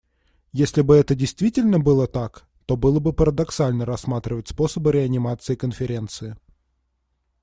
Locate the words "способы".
4.47-4.91